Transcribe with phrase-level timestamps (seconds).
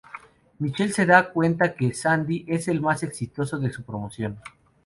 [0.59, 4.39] Michele se da cuenta que Sandy es el más exitoso de su promoción.